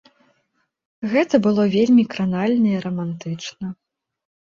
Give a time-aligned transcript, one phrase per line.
[1.11, 3.67] Гэта было вельмі кранальна і рамантычна.